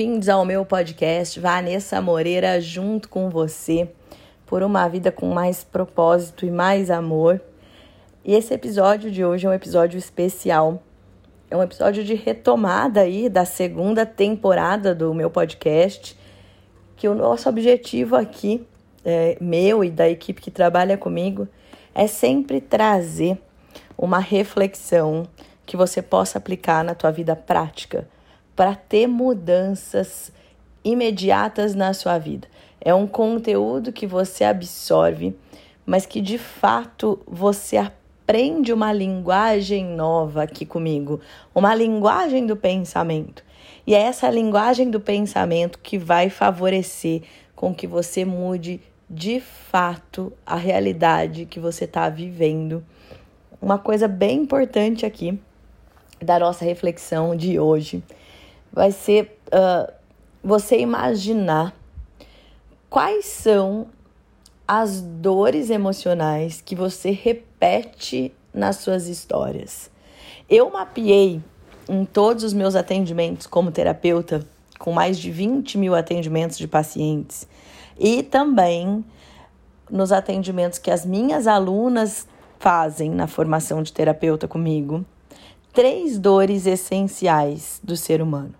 [0.00, 3.86] Bem-vindos ao meu podcast Vanessa Moreira junto com você
[4.46, 7.38] por uma vida com mais propósito e mais amor.
[8.24, 10.82] E esse episódio de hoje é um episódio especial.
[11.50, 16.18] É um episódio de retomada aí da segunda temporada do meu podcast,
[16.96, 18.66] que o nosso objetivo aqui,
[19.04, 21.46] é, meu e da equipe que trabalha comigo,
[21.94, 23.36] é sempre trazer
[23.98, 25.28] uma reflexão
[25.66, 28.08] que você possa aplicar na tua vida prática
[28.60, 30.30] para ter mudanças
[30.84, 32.46] imediatas na sua vida.
[32.78, 35.34] É um conteúdo que você absorve,
[35.86, 41.22] mas que de fato você aprende uma linguagem nova aqui comigo,
[41.54, 43.42] uma linguagem do pensamento.
[43.86, 47.22] E é essa linguagem do pensamento que vai favorecer
[47.56, 52.84] com que você mude de fato a realidade que você está vivendo.
[53.58, 55.40] Uma coisa bem importante aqui
[56.20, 58.02] da nossa reflexão de hoje
[58.72, 59.92] vai ser uh,
[60.42, 61.74] você imaginar
[62.88, 63.88] quais são
[64.66, 69.90] as dores emocionais que você repete nas suas histórias.
[70.48, 71.42] Eu mapeei
[71.88, 74.46] em todos os meus atendimentos como terapeuta,
[74.78, 77.48] com mais de 20 mil atendimentos de pacientes,
[77.98, 79.04] e também
[79.90, 82.26] nos atendimentos que as minhas alunas
[82.58, 85.04] fazem na formação de terapeuta comigo,
[85.80, 88.52] três dores essenciais do ser humano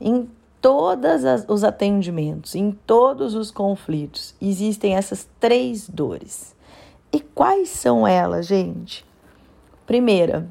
[0.00, 6.54] em todos os atendimentos, em todos os conflitos, existem essas três dores.
[7.12, 9.04] E quais são elas, gente?
[9.84, 10.48] Primeira,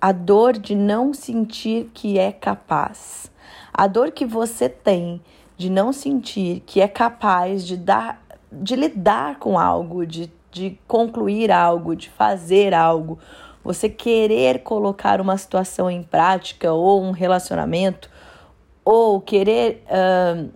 [0.00, 3.28] a dor de não sentir que é capaz.
[3.74, 5.20] A dor que você tem
[5.56, 8.22] de não sentir que é capaz de dar,
[8.52, 13.18] de lidar com algo, de, de concluir algo, de fazer algo.
[13.62, 18.10] Você querer colocar uma situação em prática ou um relacionamento
[18.84, 20.48] ou querer uh,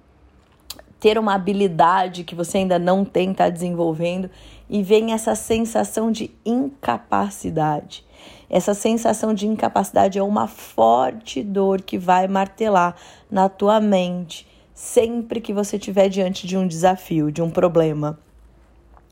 [0.99, 4.31] ter uma habilidade que você ainda não tem, está desenvolvendo,
[4.71, 8.07] e vem essa sensação de incapacidade.
[8.49, 12.95] Essa sensação de incapacidade é uma forte dor que vai martelar
[13.29, 18.19] na tua mente sempre que você estiver diante de um desafio, de um problema.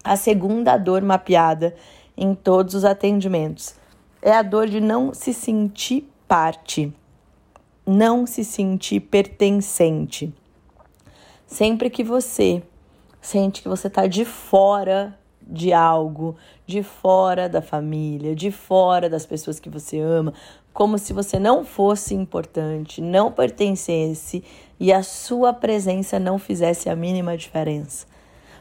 [0.02, 1.74] A segunda dor mapeada
[2.16, 3.79] em todos os atendimentos
[4.22, 6.92] é a dor de não se sentir parte
[7.90, 10.32] não se sentir pertencente.
[11.46, 12.62] Sempre que você
[13.20, 19.26] sente que você está de fora de algo, de fora da família, de fora das
[19.26, 20.32] pessoas que você ama,
[20.72, 24.44] como se você não fosse importante, não pertencesse
[24.78, 28.06] e a sua presença não fizesse a mínima diferença.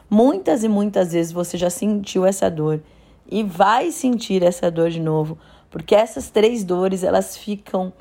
[0.08, 2.82] Muitas e muitas vezes você já sentiu essa dor
[3.30, 5.38] e vai sentir essa dor de novo,
[5.70, 7.92] porque essas três dores elas ficam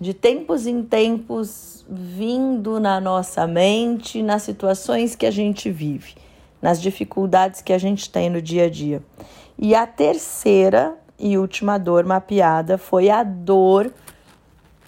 [0.00, 6.14] de tempos em tempos vindo na nossa mente, nas situações que a gente vive,
[6.60, 9.02] nas dificuldades que a gente tem no dia a dia.
[9.58, 13.92] E a terceira e última dor mapeada foi a dor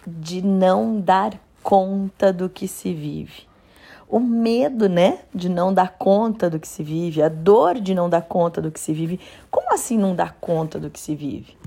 [0.06, 3.47] de não dar conta do que se vive.
[4.08, 8.08] O medo, né, de não dar conta do que se vive, a dor de não
[8.08, 9.20] dar conta do que se vive.
[9.50, 11.58] Como assim não dar conta do que se vive?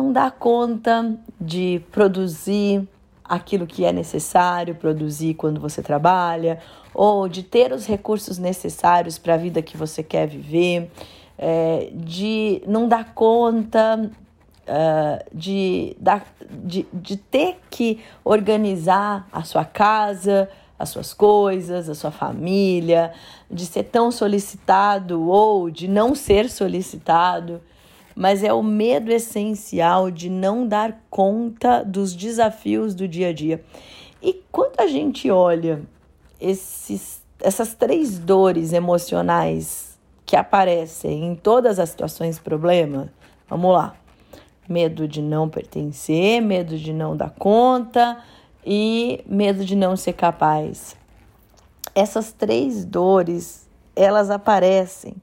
[0.00, 2.88] não dá conta de produzir
[3.22, 6.58] aquilo que é necessário produzir quando você trabalha,
[6.92, 10.90] ou de ter os recursos necessários para a vida que você quer viver,
[11.38, 14.10] é, de não dar conta
[14.66, 15.96] uh, de,
[16.50, 20.48] de, de ter que organizar a sua casa,
[20.80, 23.12] as suas coisas, a sua família,
[23.50, 27.60] de ser tão solicitado ou de não ser solicitado
[28.14, 33.64] mas é o medo essencial de não dar conta dos desafios do dia a dia.
[34.22, 35.80] E quando a gente olha
[36.38, 43.10] esses, essas três dores emocionais que aparecem em todas as situações problema,
[43.48, 43.94] vamos lá.
[44.68, 48.22] Medo de não pertencer, medo de não dar conta
[48.64, 50.96] e medo de não ser capaz.
[51.94, 55.14] Essas três dores, elas aparecem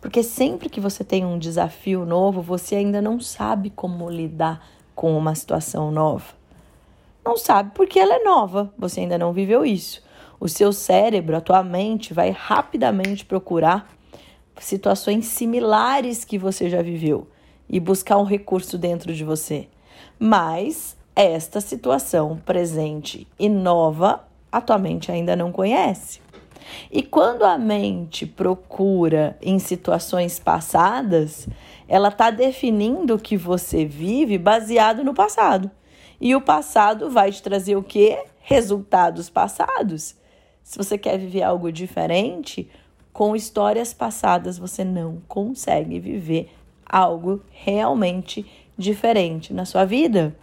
[0.00, 4.64] porque sempre que você tem um desafio novo, você ainda não sabe como lidar
[4.94, 6.36] com uma situação nova.
[7.24, 10.02] Não sabe porque ela é nova, você ainda não viveu isso.
[10.40, 13.92] O seu cérebro, a tua mente, vai rapidamente procurar
[14.60, 17.26] situações similares que você já viveu
[17.68, 19.68] e buscar um recurso dentro de você.
[20.18, 26.20] Mas esta situação presente e nova, a tua mente ainda não conhece.
[26.90, 31.48] E quando a mente procura em situações passadas,
[31.88, 35.70] ela está definindo o que você vive baseado no passado.
[36.20, 38.18] E o passado vai te trazer o quê?
[38.48, 40.16] resultados passados.
[40.62, 42.70] Se você quer viver algo diferente,
[43.12, 46.50] com histórias passadas você não consegue viver
[46.86, 50.34] algo realmente diferente na sua vida.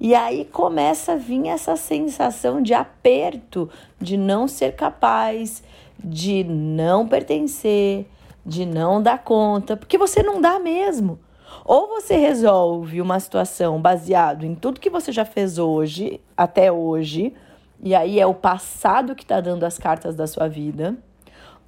[0.00, 3.68] E aí começa a vir essa sensação de aperto,
[4.00, 5.62] de não ser capaz,
[6.02, 8.06] de não pertencer,
[8.44, 11.18] de não dar conta, porque você não dá mesmo.
[11.66, 17.34] Ou você resolve uma situação baseado em tudo que você já fez hoje, até hoje,
[17.82, 20.96] e aí é o passado que está dando as cartas da sua vida,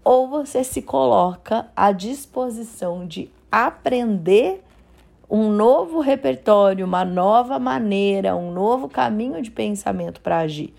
[0.02, 4.64] ou você se coloca à disposição de aprender
[5.32, 10.74] um novo repertório, uma nova maneira, um novo caminho de pensamento para agir.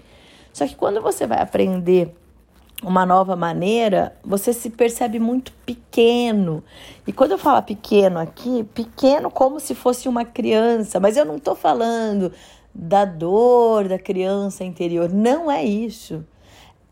[0.54, 2.16] Só que quando você vai aprender
[2.84, 6.64] uma nova maneira, você se percebe muito pequeno.
[7.08, 11.38] E quando eu falo pequeno aqui, pequeno como se fosse uma criança, mas eu não
[11.38, 12.32] estou falando
[12.76, 16.24] da dor da criança interior, não é isso.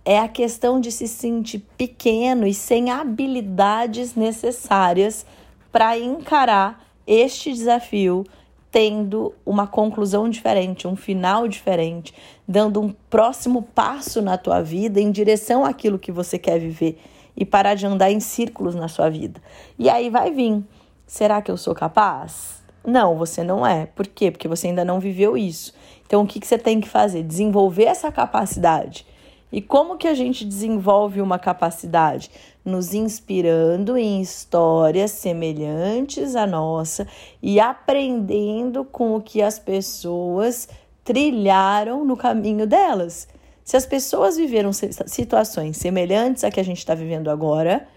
[0.03, 5.27] É a questão de se sentir pequeno e sem habilidades necessárias
[5.71, 8.25] para encarar este desafio
[8.71, 12.13] tendo uma conclusão diferente, um final diferente,
[12.47, 16.97] dando um próximo passo na tua vida em direção àquilo que você quer viver
[17.35, 19.41] e parar de andar em círculos na sua vida.
[19.77, 20.63] E aí vai vir.
[21.05, 22.63] Será que eu sou capaz?
[22.85, 23.85] Não, você não é.
[23.85, 24.31] Por quê?
[24.31, 25.73] Porque você ainda não viveu isso.
[26.05, 27.23] Então, o que, que você tem que fazer?
[27.23, 29.05] Desenvolver essa capacidade.
[29.51, 32.31] E como que a gente desenvolve uma capacidade?
[32.63, 37.07] Nos inspirando em histórias semelhantes à nossa
[37.41, 40.69] e aprendendo com o que as pessoas
[41.03, 43.27] trilharam no caminho delas.
[43.63, 47.87] Se as pessoas viveram situações semelhantes à que a gente está vivendo agora,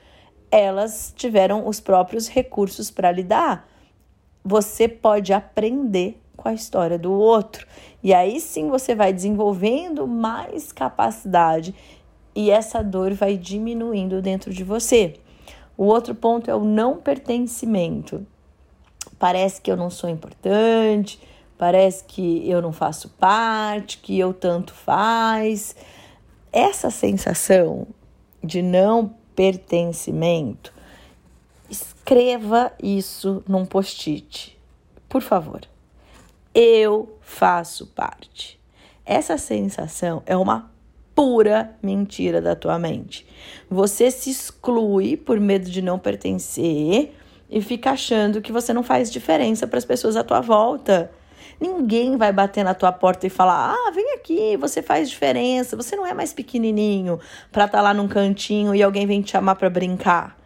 [0.51, 3.69] elas tiveram os próprios recursos para lidar.
[4.45, 7.67] Você pode aprender com a história do outro.
[8.03, 11.75] E aí sim você vai desenvolvendo mais capacidade
[12.35, 15.15] e essa dor vai diminuindo dentro de você.
[15.77, 18.27] O outro ponto é o não pertencimento.
[19.19, 21.21] Parece que eu não sou importante,
[21.57, 25.75] parece que eu não faço parte, que eu tanto faz.
[26.53, 27.87] Essa sensação
[28.43, 30.73] de não pertencimento,
[31.69, 34.57] escreva isso num post-it,
[35.09, 35.63] por favor
[36.55, 38.61] eu faço parte.
[39.05, 40.71] Essa sensação é uma
[41.15, 43.27] pura mentira da tua mente.
[43.71, 47.15] Você se exclui por medo de não pertencer
[47.49, 51.11] e fica achando que você não faz diferença para as pessoas à tua volta.
[51.61, 55.95] Ninguém vai bater na tua porta e falar: "Ah, vem aqui, você faz diferença, você
[55.95, 57.21] não é mais pequenininho
[57.53, 60.44] para estar tá lá num cantinho e alguém vem te chamar para brincar".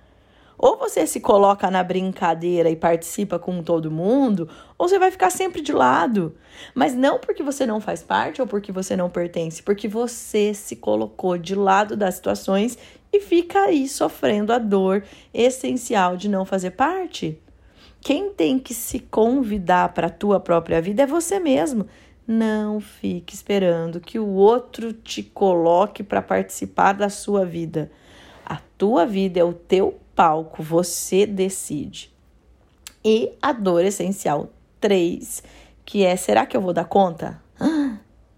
[0.59, 5.31] Ou você se coloca na brincadeira e participa com todo mundo, ou você vai ficar
[5.31, 6.35] sempre de lado.
[6.75, 10.75] Mas não porque você não faz parte ou porque você não pertence, porque você se
[10.75, 12.77] colocou de lado das situações
[13.13, 17.41] e fica aí sofrendo a dor essencial de não fazer parte.
[18.01, 21.87] Quem tem que se convidar para a tua própria vida é você mesmo.
[22.27, 27.91] Não fique esperando que o outro te coloque para participar da sua vida.
[28.45, 32.13] A tua vida é o teu palco, você decide.
[33.05, 34.51] E a dor essencial
[34.81, 35.45] 3,
[35.85, 37.41] que é: será que eu vou dar conta?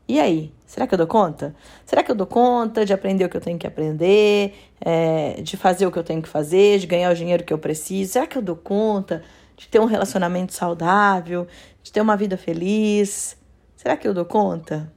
[0.06, 0.52] E aí?
[0.66, 1.54] Será que eu dou conta?
[1.86, 5.56] Será que eu dou conta de aprender o que eu tenho que aprender, é, de
[5.56, 8.12] fazer o que eu tenho que fazer, de ganhar o dinheiro que eu preciso?
[8.12, 9.22] Será que eu dou conta
[9.56, 11.46] de ter um relacionamento saudável,
[11.80, 13.36] de ter uma vida feliz?
[13.76, 14.92] Será que eu dou conta?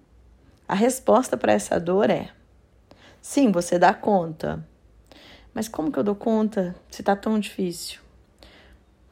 [0.68, 2.30] A resposta para essa dor é:
[3.22, 4.68] sim, você dá conta.
[5.54, 8.02] Mas como que eu dou conta se tá tão difícil?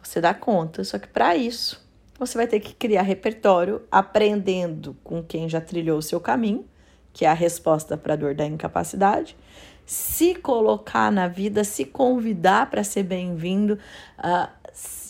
[0.01, 1.81] Você dá conta, só que para isso
[2.17, 6.65] você vai ter que criar repertório aprendendo com quem já trilhou o seu caminho,
[7.13, 9.35] que é a resposta para a dor da incapacidade,
[9.85, 13.77] se colocar na vida, se convidar para ser bem-vindo,
[14.19, 14.47] uh,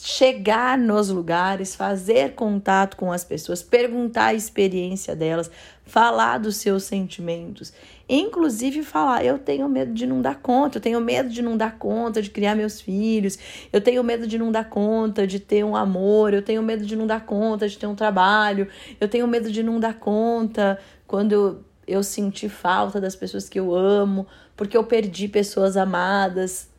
[0.03, 5.51] chegar nos lugares, fazer contato com as pessoas, perguntar a experiência delas,
[5.85, 7.71] falar dos seus sentimentos,
[8.09, 11.77] inclusive falar: eu tenho medo de não dar conta, eu tenho medo de não dar
[11.77, 13.37] conta de criar meus filhos,
[13.71, 16.95] eu tenho medo de não dar conta de ter um amor, eu tenho medo de
[16.95, 18.67] não dar conta de ter um trabalho,
[18.99, 23.59] eu tenho medo de não dar conta quando eu, eu senti falta das pessoas que
[23.59, 24.25] eu amo,
[24.57, 26.70] porque eu perdi pessoas amadas.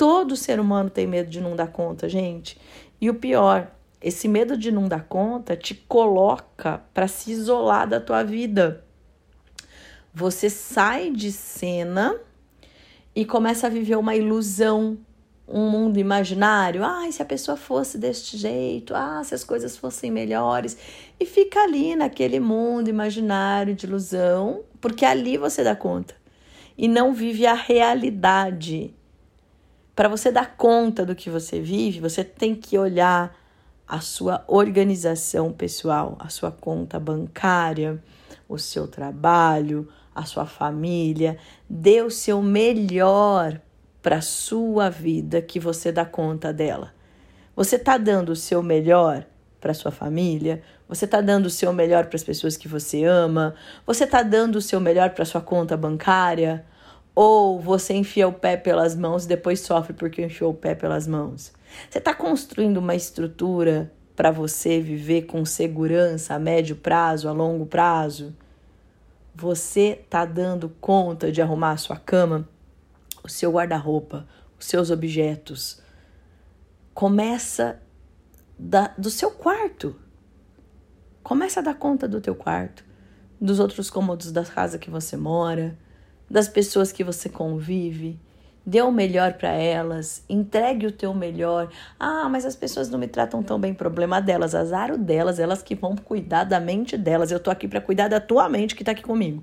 [0.00, 2.56] Todo ser humano tem medo de não dar conta, gente.
[2.98, 8.00] E o pior, esse medo de não dar conta te coloca para se isolar da
[8.00, 8.82] tua vida.
[10.14, 12.18] Você sai de cena
[13.14, 14.96] e começa a viver uma ilusão,
[15.46, 16.82] um mundo imaginário.
[16.82, 20.78] Ah, se a pessoa fosse deste jeito, ah, se as coisas fossem melhores.
[21.20, 26.14] E fica ali naquele mundo imaginário de ilusão, porque ali você dá conta.
[26.78, 28.94] E não vive a realidade.
[29.94, 33.36] Para você dar conta do que você vive, você tem que olhar
[33.86, 38.02] a sua organização pessoal, a sua conta bancária,
[38.48, 41.36] o seu trabalho, a sua família.
[41.68, 43.60] Dê o seu melhor
[44.00, 46.94] para a sua vida que você dá conta dela.
[47.54, 49.26] Você está dando o seu melhor
[49.60, 50.62] para sua família?
[50.88, 53.54] Você está dando o seu melhor para as pessoas que você ama?
[53.86, 56.64] Você está dando o seu melhor para sua conta bancária?
[57.14, 61.06] Ou você enfia o pé pelas mãos e depois sofre porque enfiou o pé pelas
[61.06, 61.52] mãos?
[61.88, 67.66] Você está construindo uma estrutura para você viver com segurança a médio prazo, a longo
[67.66, 68.34] prazo?
[69.34, 72.48] Você está dando conta de arrumar a sua cama?
[73.22, 74.26] o seu guarda-roupa,
[74.58, 75.80] os seus objetos.
[76.94, 77.80] Começa
[78.58, 79.96] da, do seu quarto.
[81.22, 82.84] Começa a dar conta do teu quarto,
[83.40, 85.78] dos outros cômodos da casa que você mora,
[86.30, 88.18] das pessoas que você convive.
[88.64, 91.68] Dê o melhor para elas, entregue o teu melhor.
[91.98, 95.62] Ah, mas as pessoas não me tratam tão bem, problema delas, azar o delas, elas
[95.62, 97.32] que vão cuidar da mente delas.
[97.32, 99.42] Eu tô aqui para cuidar da tua mente que tá aqui comigo.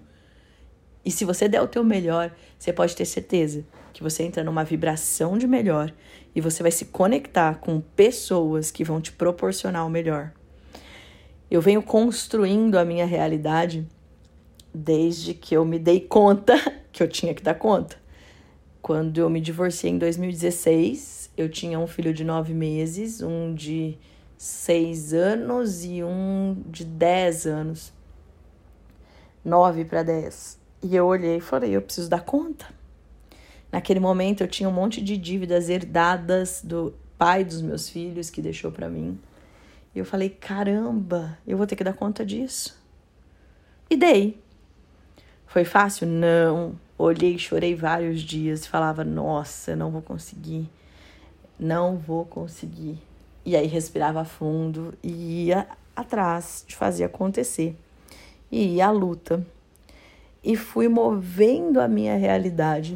[1.03, 4.63] E se você der o teu melhor, você pode ter certeza que você entra numa
[4.63, 5.91] vibração de melhor
[6.36, 10.32] e você vai se conectar com pessoas que vão te proporcionar o melhor.
[11.50, 13.88] Eu venho construindo a minha realidade
[14.78, 16.56] desde que eu me dei conta
[16.92, 17.98] que eu tinha que dar conta.
[18.82, 23.98] Quando eu me divorciei em 2016, eu tinha um filho de nove meses, um de
[24.38, 27.92] seis anos e um de dez anos.
[29.44, 30.60] Nove para dez.
[30.82, 32.68] E eu olhei e falei: eu preciso dar conta.
[33.72, 38.42] Naquele momento eu tinha um monte de dívidas herdadas do pai dos meus filhos que
[38.42, 39.20] deixou para mim.
[39.94, 42.78] E eu falei: caramba, eu vou ter que dar conta disso.
[43.90, 44.47] E dei.
[45.58, 46.06] Foi fácil?
[46.06, 46.76] Não.
[47.00, 50.70] Olhei, chorei vários dias e falava: nossa, não vou conseguir.
[51.60, 53.00] Não vou conseguir.
[53.44, 57.76] E aí respirava fundo e ia atrás de fazer acontecer.
[58.52, 59.44] E ia à luta
[60.44, 62.96] e fui movendo a minha realidade,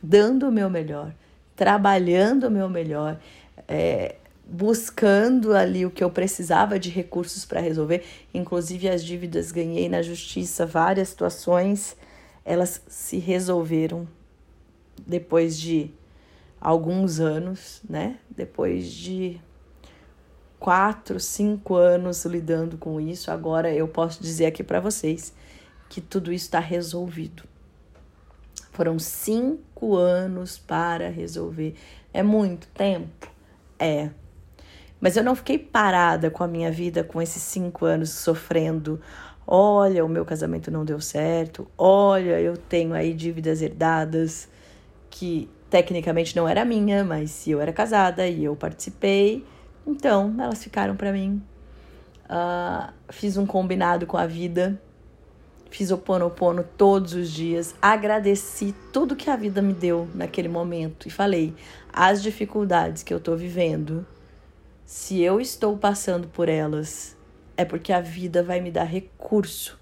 [0.00, 1.12] dando o meu melhor,
[1.56, 3.18] trabalhando o meu melhor,
[3.66, 4.14] é,
[4.50, 8.04] buscando ali o que eu precisava de recursos para resolver,
[8.34, 11.96] inclusive as dívidas ganhei na justiça, várias situações,
[12.44, 14.08] elas se resolveram
[15.06, 15.90] depois de
[16.60, 18.18] alguns anos, né?
[18.28, 19.40] Depois de
[20.58, 25.32] quatro, cinco anos lidando com isso, agora eu posso dizer aqui para vocês
[25.88, 27.44] que tudo isso está resolvido.
[28.72, 31.76] Foram cinco anos para resolver.
[32.12, 33.30] É muito tempo?
[33.78, 34.10] É.
[35.00, 39.00] Mas eu não fiquei parada com a minha vida com esses cinco anos sofrendo.
[39.46, 41.66] Olha, o meu casamento não deu certo.
[41.76, 44.48] Olha, eu tenho aí dívidas herdadas
[45.08, 49.44] que tecnicamente não era minha, mas se eu era casada e eu participei,
[49.86, 51.42] então elas ficaram para mim.
[52.26, 54.80] Uh, fiz um combinado com a vida
[55.70, 61.06] Fiz o ponopono todos os dias, agradeci tudo que a vida me deu naquele momento
[61.06, 61.54] e falei:
[61.92, 64.04] as dificuldades que eu estou vivendo,
[64.90, 67.16] se eu estou passando por elas,
[67.56, 69.78] é porque a vida vai me dar recurso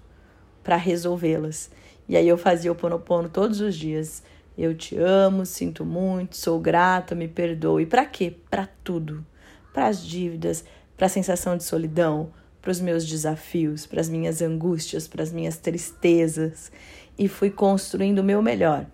[0.63, 1.71] para resolvê-las.
[2.07, 4.21] E aí eu fazia o ponopono todos os dias.
[4.55, 7.87] Eu te amo, sinto muito, sou grata, me perdoe.
[7.87, 8.35] Para quê?
[8.51, 9.25] Para tudo.
[9.73, 10.63] Para as dívidas,
[10.95, 15.33] para a sensação de solidão, para os meus desafios, para as minhas angústias, para as
[15.33, 16.71] minhas tristezas
[17.17, 18.85] e fui construindo o meu melhor,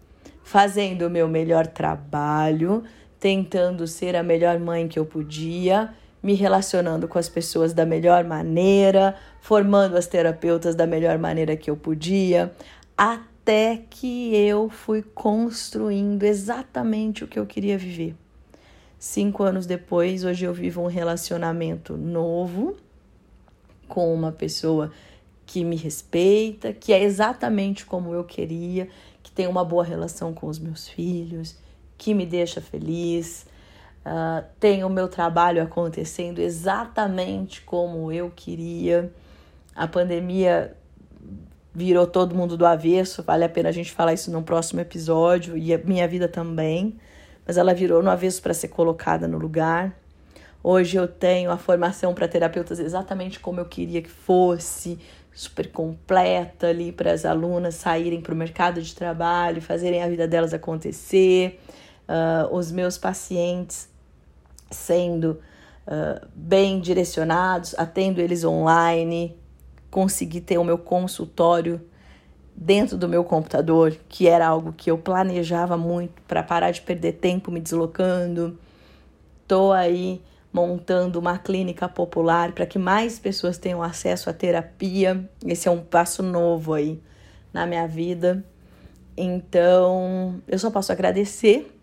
[0.45, 2.85] fazendo o meu melhor trabalho,
[3.19, 5.93] tentando ser a melhor mãe que eu podia,
[6.25, 11.69] me relacionando com as pessoas da melhor maneira, formando as terapeutas da melhor maneira que
[11.69, 12.51] eu podia,
[12.97, 18.15] até que eu fui construindo exatamente o que eu queria viver.
[18.97, 22.75] Cinco anos depois, hoje eu vivo um relacionamento novo
[23.87, 24.91] com uma pessoa
[25.45, 28.89] que me respeita, que é exatamente como eu queria,
[29.21, 31.55] que tem uma boa relação com os meus filhos,
[31.99, 33.45] que me deixa feliz,
[34.05, 39.11] uh, tem o meu trabalho acontecendo exatamente como eu queria.
[39.75, 40.75] A pandemia
[41.73, 45.57] virou todo mundo do avesso, vale a pena a gente falar isso no próximo episódio,
[45.57, 46.97] e a minha vida também,
[47.45, 49.93] mas ela virou no avesso para ser colocada no lugar.
[50.63, 54.97] Hoje eu tenho a formação para terapeutas exatamente como eu queria que fosse,
[55.33, 60.27] super completa ali para as alunas saírem para o mercado de trabalho, fazerem a vida
[60.27, 61.59] delas acontecer.
[62.07, 63.89] uh, os meus pacientes
[64.75, 65.39] sendo
[65.87, 69.35] uh, bem direcionados, atendo eles online,
[69.89, 71.81] consegui ter o meu consultório
[72.55, 77.13] dentro do meu computador, que era algo que eu planejava muito para parar de perder
[77.13, 78.57] tempo me deslocando.
[79.47, 85.29] Tô aí montando uma clínica popular para que mais pessoas tenham acesso à terapia.
[85.45, 87.01] Esse é um passo novo aí
[87.51, 88.43] na minha vida.
[89.17, 91.74] Então, eu só posso agradecer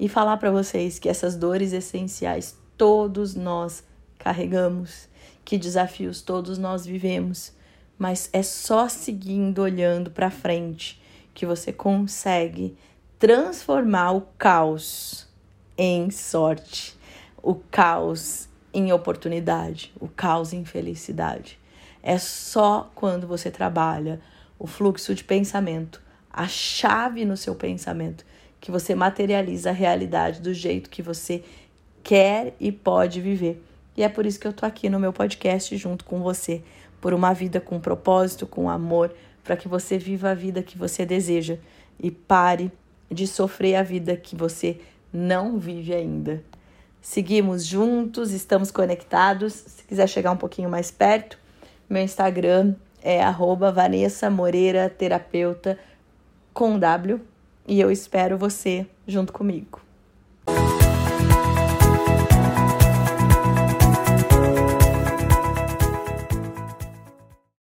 [0.00, 3.84] e falar para vocês que essas dores essenciais todos nós
[4.18, 5.06] carregamos,
[5.44, 7.52] que desafios todos nós vivemos,
[7.98, 10.98] mas é só seguindo olhando para frente
[11.34, 12.74] que você consegue
[13.18, 15.28] transformar o caos
[15.76, 16.98] em sorte,
[17.42, 21.58] o caos em oportunidade, o caos em felicidade.
[22.02, 24.18] É só quando você trabalha
[24.58, 26.00] o fluxo de pensamento,
[26.32, 28.24] a chave no seu pensamento,
[28.60, 31.42] que você materializa a realidade do jeito que você
[32.02, 33.62] quer e pode viver.
[33.96, 36.62] E é por isso que eu tô aqui no meu podcast junto com você,
[37.00, 39.12] por uma vida com propósito, com amor,
[39.42, 41.56] para que você viva a vida que você deseja
[41.98, 42.70] e pare
[43.10, 44.78] de sofrer a vida que você
[45.12, 46.42] não vive ainda.
[47.00, 49.54] Seguimos juntos, estamos conectados.
[49.54, 51.38] Se quiser chegar um pouquinho mais perto,
[51.88, 53.20] meu Instagram é
[53.72, 55.78] Vanessa Moreira Terapeuta
[56.52, 57.20] com W
[57.66, 59.80] e eu espero você junto comigo.